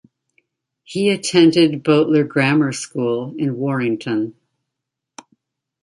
[0.83, 4.35] He attended Boteler Grammar School in Warrington.